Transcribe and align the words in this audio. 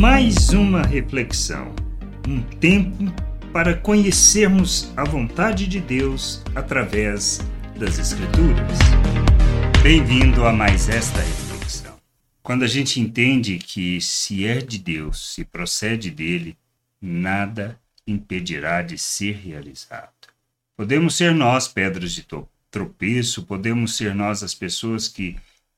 mais 0.00 0.48
uma 0.48 0.80
reflexão, 0.80 1.74
um 2.26 2.40
tempo 2.40 3.04
para 3.52 3.76
conhecermos 3.76 4.90
a 4.96 5.04
vontade 5.04 5.66
de 5.66 5.78
Deus 5.78 6.42
através 6.54 7.38
das 7.78 7.98
Escrituras. 7.98 8.78
Bem-vindo 9.82 10.46
a 10.46 10.54
mais 10.54 10.88
esta 10.88 11.20
reflexão. 11.20 11.98
Quando 12.42 12.62
a 12.62 12.66
gente 12.66 12.98
entende 12.98 13.58
que 13.58 14.00
se 14.00 14.46
é 14.46 14.56
de 14.56 14.78
Deus, 14.78 15.34
se 15.34 15.44
procede 15.44 16.10
dele, 16.10 16.56
nada 16.98 17.78
impedirá 18.06 18.80
de 18.80 18.96
ser 18.96 19.34
realizado. 19.34 20.32
Podemos 20.78 21.14
ser 21.14 21.34
nós 21.34 21.68
pedras 21.68 22.12
de 22.12 22.26
tropeço, 22.70 23.42
podemos 23.42 23.98
ser 23.98 24.14
nós 24.14 24.42
as 24.42 24.54
pessoas 24.54 25.08
que 25.08 25.36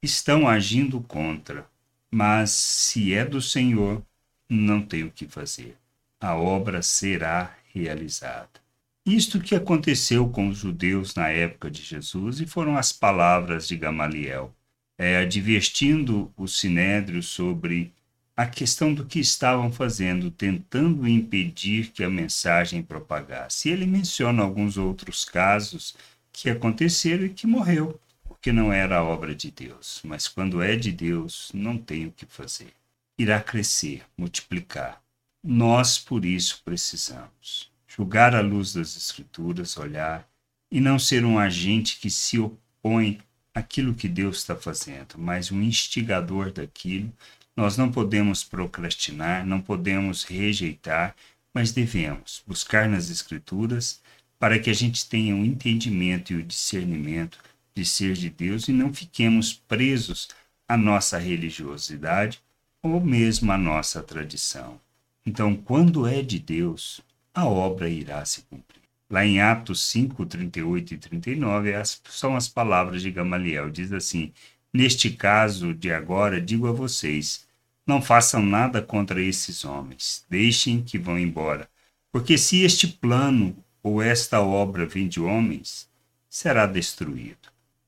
estão 0.00 0.46
agindo 0.46 1.00
contra, 1.00 1.66
mas 2.14 2.52
se 2.52 3.12
é 3.12 3.24
do 3.24 3.42
Senhor, 3.42 4.00
não 4.48 4.80
tem 4.80 5.02
o 5.02 5.10
que 5.10 5.26
fazer. 5.26 5.76
A 6.20 6.36
obra 6.36 6.80
será 6.80 7.52
realizada. 7.74 8.62
Isto 9.04 9.40
que 9.40 9.52
aconteceu 9.52 10.28
com 10.28 10.46
os 10.46 10.58
judeus 10.58 11.16
na 11.16 11.28
época 11.30 11.68
de 11.68 11.82
Jesus 11.82 12.40
e 12.40 12.46
foram 12.46 12.76
as 12.76 12.92
palavras 12.92 13.66
de 13.66 13.76
Gamaliel, 13.76 14.54
é, 14.96 15.16
advertindo 15.16 16.32
o 16.36 16.46
sinédrio 16.46 17.20
sobre 17.20 17.92
a 18.36 18.46
questão 18.46 18.94
do 18.94 19.04
que 19.04 19.18
estavam 19.18 19.72
fazendo, 19.72 20.30
tentando 20.30 21.08
impedir 21.08 21.90
que 21.90 22.04
a 22.04 22.08
mensagem 22.08 22.80
propagasse. 22.80 23.68
E 23.68 23.72
ele 23.72 23.86
menciona 23.86 24.40
alguns 24.40 24.76
outros 24.76 25.24
casos 25.24 25.96
que 26.32 26.48
aconteceram 26.48 27.24
e 27.24 27.30
que 27.30 27.44
morreu 27.44 27.98
porque 28.44 28.52
não 28.52 28.70
era 28.70 28.98
a 28.98 29.02
obra 29.02 29.34
de 29.34 29.50
Deus. 29.50 30.02
Mas 30.04 30.28
quando 30.28 30.60
é 30.60 30.76
de 30.76 30.92
Deus, 30.92 31.50
não 31.54 31.78
tem 31.78 32.04
o 32.04 32.12
que 32.12 32.26
fazer. 32.26 32.74
Irá 33.18 33.40
crescer, 33.40 34.02
multiplicar. 34.18 35.02
Nós, 35.42 35.96
por 35.96 36.26
isso, 36.26 36.60
precisamos 36.62 37.72
julgar 37.88 38.34
à 38.34 38.42
luz 38.42 38.74
das 38.74 38.98
Escrituras, 38.98 39.78
olhar 39.78 40.28
e 40.70 40.78
não 40.78 40.98
ser 40.98 41.24
um 41.24 41.38
agente 41.38 41.98
que 41.98 42.10
se 42.10 42.38
opõe 42.38 43.18
àquilo 43.54 43.94
que 43.94 44.08
Deus 44.08 44.40
está 44.40 44.54
fazendo, 44.54 45.14
mas 45.16 45.50
um 45.50 45.62
instigador 45.62 46.52
daquilo. 46.52 47.10
Nós 47.56 47.78
não 47.78 47.90
podemos 47.90 48.44
procrastinar, 48.44 49.46
não 49.46 49.58
podemos 49.58 50.22
rejeitar, 50.22 51.16
mas 51.54 51.72
devemos 51.72 52.42
buscar 52.46 52.90
nas 52.90 53.08
Escrituras 53.08 54.02
para 54.38 54.58
que 54.58 54.68
a 54.68 54.74
gente 54.74 55.08
tenha 55.08 55.34
o 55.34 55.38
um 55.38 55.44
entendimento 55.46 56.34
e 56.34 56.36
o 56.36 56.42
discernimento 56.42 57.38
de 57.74 57.84
ser 57.84 58.14
de 58.14 58.30
Deus 58.30 58.68
e 58.68 58.72
não 58.72 58.92
fiquemos 58.92 59.52
presos 59.52 60.28
à 60.68 60.76
nossa 60.76 61.18
religiosidade 61.18 62.40
ou 62.82 63.00
mesmo 63.00 63.50
à 63.50 63.58
nossa 63.58 64.02
tradição. 64.02 64.80
Então, 65.26 65.56
quando 65.56 66.06
é 66.06 66.22
de 66.22 66.38
Deus, 66.38 67.00
a 67.32 67.46
obra 67.46 67.88
irá 67.88 68.24
se 68.24 68.42
cumprir. 68.42 68.82
Lá 69.10 69.24
em 69.24 69.40
Atos 69.40 69.82
5, 69.88 70.24
38 70.26 70.94
e 70.94 70.98
39, 70.98 71.72
são 72.08 72.36
as 72.36 72.48
palavras 72.48 73.02
de 73.02 73.10
Gamaliel. 73.10 73.70
Diz 73.70 73.92
assim: 73.92 74.32
Neste 74.72 75.10
caso 75.10 75.72
de 75.74 75.92
agora, 75.92 76.40
digo 76.40 76.66
a 76.66 76.72
vocês: 76.72 77.46
não 77.86 78.00
façam 78.00 78.42
nada 78.42 78.80
contra 78.80 79.22
esses 79.22 79.64
homens, 79.64 80.24
deixem 80.28 80.82
que 80.82 80.98
vão 80.98 81.18
embora. 81.18 81.68
Porque 82.10 82.38
se 82.38 82.62
este 82.62 82.88
plano 82.88 83.54
ou 83.82 84.00
esta 84.00 84.40
obra 84.40 84.86
vem 84.86 85.06
de 85.06 85.20
homens, 85.20 85.88
será 86.28 86.66
destruído. 86.66 87.43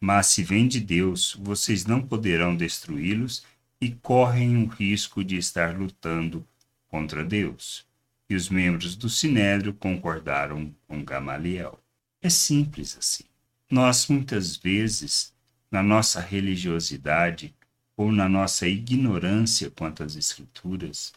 Mas 0.00 0.26
se 0.28 0.42
vem 0.42 0.68
de 0.68 0.80
Deus, 0.80 1.36
vocês 1.40 1.84
não 1.84 2.00
poderão 2.00 2.56
destruí-los 2.56 3.44
e 3.80 3.90
correm 3.90 4.64
o 4.64 4.66
risco 4.66 5.24
de 5.24 5.36
estar 5.36 5.76
lutando 5.76 6.46
contra 6.88 7.24
Deus. 7.24 7.86
E 8.28 8.34
os 8.34 8.48
membros 8.48 8.94
do 8.94 9.08
Sinédrio 9.08 9.72
concordaram 9.72 10.74
com 10.86 11.04
Gamaliel. 11.04 11.78
É 12.20 12.28
simples 12.28 12.96
assim. 12.98 13.24
Nós, 13.70 14.06
muitas 14.08 14.56
vezes, 14.56 15.32
na 15.70 15.82
nossa 15.82 16.20
religiosidade 16.20 17.54
ou 17.96 18.12
na 18.12 18.28
nossa 18.28 18.66
ignorância 18.66 19.70
quanto 19.70 20.02
às 20.02 20.16
Escrituras, 20.16 21.12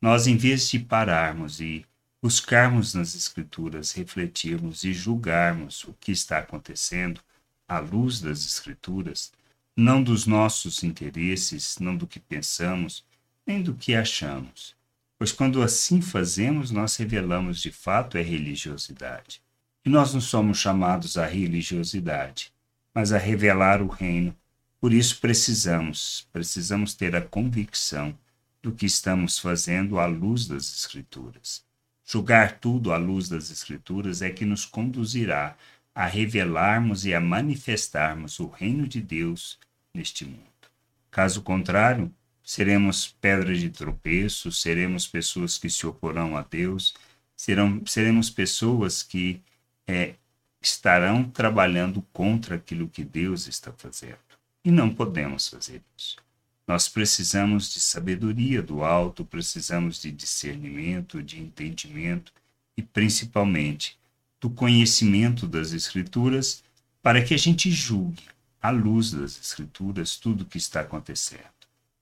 nós, 0.00 0.26
em 0.26 0.36
vez 0.36 0.68
de 0.68 0.78
pararmos 0.78 1.60
e 1.60 1.84
buscarmos 2.22 2.94
nas 2.94 3.14
Escrituras, 3.14 3.92
refletirmos 3.92 4.84
e 4.84 4.92
julgarmos 4.92 5.84
o 5.84 5.94
que 5.94 6.12
está 6.12 6.38
acontecendo, 6.38 7.20
à 7.68 7.78
luz 7.78 8.20
das 8.20 8.44
Escrituras, 8.44 9.32
não 9.76 10.02
dos 10.02 10.26
nossos 10.26 10.82
interesses, 10.82 11.78
não 11.78 11.96
do 11.96 12.06
que 12.06 12.18
pensamos, 12.18 13.04
nem 13.46 13.62
do 13.62 13.74
que 13.74 13.94
achamos. 13.94 14.74
Pois 15.18 15.32
quando 15.32 15.62
assim 15.62 16.00
fazemos, 16.00 16.70
nós 16.70 16.96
revelamos 16.96 17.60
de 17.60 17.70
fato 17.70 18.18
a 18.18 18.22
religiosidade. 18.22 19.40
E 19.84 19.88
nós 19.88 20.12
não 20.12 20.20
somos 20.20 20.58
chamados 20.58 21.16
à 21.16 21.26
religiosidade, 21.26 22.52
mas 22.92 23.12
a 23.12 23.18
revelar 23.18 23.82
o 23.82 23.86
reino. 23.86 24.36
Por 24.80 24.92
isso 24.92 25.20
precisamos, 25.20 26.26
precisamos 26.32 26.94
ter 26.94 27.14
a 27.14 27.22
convicção 27.22 28.16
do 28.62 28.72
que 28.72 28.84
estamos 28.84 29.38
fazendo 29.38 29.98
à 29.98 30.06
luz 30.06 30.46
das 30.46 30.72
Escrituras. 30.72 31.64
Julgar 32.04 32.58
tudo 32.58 32.92
à 32.92 32.96
luz 32.96 33.28
das 33.28 33.50
Escrituras 33.50 34.22
é 34.22 34.30
que 34.30 34.44
nos 34.44 34.64
conduzirá 34.64 35.56
a 35.96 36.04
revelarmos 36.04 37.06
e 37.06 37.14
a 37.14 37.20
manifestarmos 37.22 38.38
o 38.38 38.48
reino 38.48 38.86
de 38.86 39.00
Deus 39.00 39.58
neste 39.94 40.26
mundo. 40.26 40.44
Caso 41.10 41.40
contrário, 41.40 42.12
seremos 42.44 43.16
pedras 43.18 43.58
de 43.60 43.70
tropeço, 43.70 44.52
seremos 44.52 45.06
pessoas 45.06 45.56
que 45.56 45.70
se 45.70 45.86
oporão 45.86 46.36
a 46.36 46.42
Deus, 46.42 46.92
serão, 47.34 47.82
seremos 47.86 48.28
pessoas 48.28 49.02
que 49.02 49.40
é, 49.86 50.16
estarão 50.60 51.24
trabalhando 51.24 52.02
contra 52.12 52.56
aquilo 52.56 52.88
que 52.88 53.02
Deus 53.02 53.46
está 53.46 53.72
fazendo. 53.72 54.18
E 54.62 54.70
não 54.70 54.94
podemos 54.94 55.48
fazer 55.48 55.80
isso. 55.96 56.16
Nós 56.68 56.90
precisamos 56.90 57.72
de 57.72 57.80
sabedoria 57.80 58.60
do 58.60 58.84
alto, 58.84 59.24
precisamos 59.24 60.02
de 60.02 60.12
discernimento, 60.12 61.22
de 61.22 61.40
entendimento 61.40 62.34
e, 62.76 62.82
principalmente, 62.82 63.96
do 64.40 64.50
conhecimento 64.50 65.46
das 65.46 65.72
Escrituras 65.72 66.62
para 67.02 67.22
que 67.22 67.34
a 67.34 67.38
gente 67.38 67.70
julgue, 67.70 68.24
à 68.60 68.70
luz 68.70 69.12
das 69.12 69.38
Escrituras, 69.40 70.16
tudo 70.16 70.42
o 70.42 70.46
que 70.46 70.58
está 70.58 70.80
acontecendo. 70.80 71.42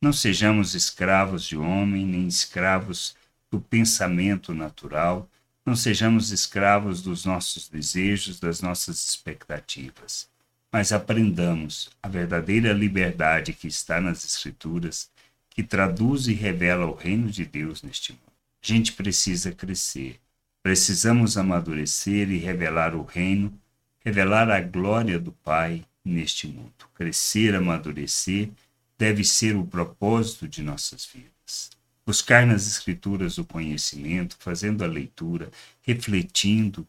Não 0.00 0.12
sejamos 0.12 0.74
escravos 0.74 1.44
de 1.44 1.56
homem, 1.56 2.06
nem 2.06 2.26
escravos 2.26 3.14
do 3.50 3.60
pensamento 3.60 4.54
natural, 4.54 5.28
não 5.64 5.74
sejamos 5.74 6.30
escravos 6.30 7.02
dos 7.02 7.24
nossos 7.24 7.68
desejos, 7.68 8.38
das 8.38 8.60
nossas 8.60 9.02
expectativas, 9.02 10.28
mas 10.70 10.92
aprendamos 10.92 11.90
a 12.02 12.08
verdadeira 12.08 12.72
liberdade 12.72 13.52
que 13.52 13.66
está 13.66 14.00
nas 14.00 14.24
Escrituras, 14.24 15.10
que 15.50 15.62
traduz 15.62 16.28
e 16.28 16.34
revela 16.34 16.86
o 16.86 16.94
reino 16.94 17.30
de 17.30 17.44
Deus 17.44 17.82
neste 17.82 18.12
mundo. 18.12 18.22
A 18.62 18.66
gente 18.66 18.92
precisa 18.92 19.52
crescer, 19.52 20.20
Precisamos 20.66 21.36
amadurecer 21.36 22.28
e 22.28 22.38
revelar 22.38 22.96
o 22.96 23.04
reino, 23.04 23.56
revelar 24.04 24.50
a 24.50 24.60
glória 24.60 25.16
do 25.16 25.30
Pai 25.30 25.84
neste 26.04 26.48
mundo. 26.48 26.72
Crescer, 26.92 27.54
amadurecer, 27.54 28.50
deve 28.98 29.22
ser 29.22 29.54
o 29.54 29.64
propósito 29.64 30.48
de 30.48 30.62
nossas 30.62 31.06
vidas. 31.06 31.70
Buscar 32.04 32.44
nas 32.44 32.66
Escrituras 32.66 33.38
o 33.38 33.44
conhecimento, 33.44 34.36
fazendo 34.40 34.82
a 34.82 34.88
leitura, 34.88 35.52
refletindo, 35.82 36.84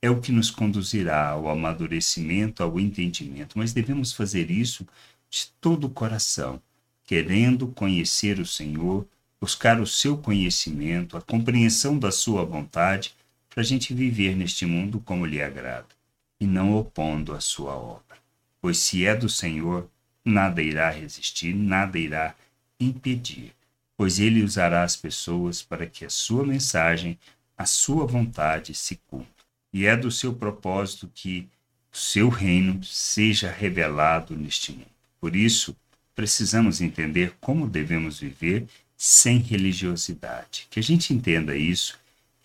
é 0.00 0.08
o 0.08 0.22
que 0.22 0.32
nos 0.32 0.50
conduzirá 0.50 1.28
ao 1.28 1.50
amadurecimento, 1.50 2.62
ao 2.62 2.80
entendimento. 2.80 3.58
Mas 3.58 3.74
devemos 3.74 4.10
fazer 4.10 4.50
isso 4.50 4.88
de 5.28 5.48
todo 5.60 5.84
o 5.86 5.90
coração, 5.90 6.62
querendo 7.04 7.66
conhecer 7.68 8.40
o 8.40 8.46
Senhor, 8.46 9.06
buscar 9.38 9.78
o 9.82 9.86
seu 9.86 10.16
conhecimento, 10.16 11.14
a 11.14 11.20
compreensão 11.20 11.98
da 11.98 12.10
sua 12.10 12.42
vontade 12.42 13.17
para 13.58 13.64
a 13.64 13.66
gente 13.66 13.92
viver 13.92 14.36
neste 14.36 14.64
mundo 14.64 15.00
como 15.00 15.26
lhe 15.26 15.42
agrada, 15.42 15.88
e 16.38 16.46
não 16.46 16.76
opondo 16.76 17.34
a 17.34 17.40
sua 17.40 17.74
obra. 17.74 18.16
Pois 18.60 18.78
se 18.78 19.04
é 19.04 19.16
do 19.16 19.28
Senhor, 19.28 19.90
nada 20.24 20.62
irá 20.62 20.88
resistir, 20.90 21.56
nada 21.56 21.98
irá 21.98 22.36
impedir, 22.78 23.52
pois 23.96 24.20
ele 24.20 24.44
usará 24.44 24.84
as 24.84 24.94
pessoas 24.94 25.60
para 25.60 25.88
que 25.88 26.04
a 26.04 26.08
sua 26.08 26.46
mensagem, 26.46 27.18
a 27.56 27.66
sua 27.66 28.06
vontade 28.06 28.76
se 28.76 29.00
cumpra. 29.08 29.44
E 29.72 29.86
é 29.86 29.96
do 29.96 30.12
seu 30.12 30.32
propósito 30.32 31.10
que 31.12 31.48
o 31.92 31.96
seu 31.96 32.28
reino 32.28 32.84
seja 32.84 33.50
revelado 33.50 34.36
neste 34.36 34.70
mundo. 34.70 34.86
Por 35.20 35.34
isso, 35.34 35.76
precisamos 36.14 36.80
entender 36.80 37.34
como 37.40 37.68
devemos 37.68 38.20
viver 38.20 38.68
sem 38.96 39.38
religiosidade. 39.38 40.68
Que 40.70 40.78
a 40.78 40.82
gente 40.82 41.12
entenda 41.12 41.56
isso 41.56 41.98